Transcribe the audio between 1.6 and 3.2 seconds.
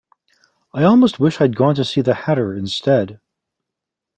to see the Hatter instead!